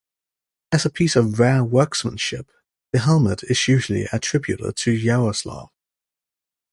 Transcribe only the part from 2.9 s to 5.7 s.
the helmet is usually attributed to Yaroslav.